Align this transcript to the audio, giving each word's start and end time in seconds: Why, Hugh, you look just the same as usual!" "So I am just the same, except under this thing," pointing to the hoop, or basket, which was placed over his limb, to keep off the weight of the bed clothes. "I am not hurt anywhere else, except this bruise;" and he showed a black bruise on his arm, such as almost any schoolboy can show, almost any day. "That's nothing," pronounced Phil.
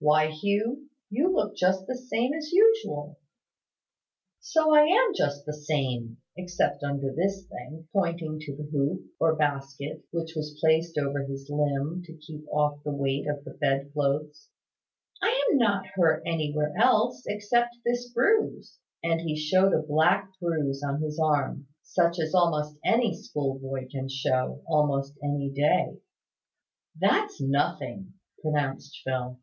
Why, 0.00 0.28
Hugh, 0.28 0.88
you 1.10 1.34
look 1.34 1.56
just 1.56 1.88
the 1.88 1.96
same 1.96 2.32
as 2.32 2.52
usual!" 2.52 3.18
"So 4.38 4.72
I 4.72 4.82
am 4.82 5.12
just 5.12 5.44
the 5.44 5.52
same, 5.52 6.18
except 6.36 6.84
under 6.84 7.12
this 7.12 7.44
thing," 7.48 7.88
pointing 7.92 8.38
to 8.42 8.54
the 8.54 8.62
hoop, 8.62 9.06
or 9.18 9.34
basket, 9.34 10.04
which 10.12 10.36
was 10.36 10.56
placed 10.60 10.98
over 10.98 11.24
his 11.24 11.50
limb, 11.50 12.02
to 12.06 12.12
keep 12.14 12.46
off 12.48 12.80
the 12.84 12.92
weight 12.92 13.26
of 13.26 13.42
the 13.42 13.54
bed 13.54 13.90
clothes. 13.92 14.48
"I 15.20 15.30
am 15.50 15.58
not 15.58 15.88
hurt 15.94 16.22
anywhere 16.24 16.74
else, 16.78 17.24
except 17.26 17.74
this 17.84 18.08
bruise;" 18.12 18.78
and 19.02 19.20
he 19.22 19.36
showed 19.36 19.74
a 19.74 19.82
black 19.82 20.30
bruise 20.40 20.80
on 20.80 21.02
his 21.02 21.18
arm, 21.18 21.66
such 21.82 22.20
as 22.20 22.36
almost 22.36 22.78
any 22.84 23.16
schoolboy 23.16 23.88
can 23.88 24.08
show, 24.08 24.62
almost 24.68 25.14
any 25.24 25.50
day. 25.50 25.98
"That's 27.00 27.40
nothing," 27.40 28.12
pronounced 28.40 28.96
Phil. 29.04 29.40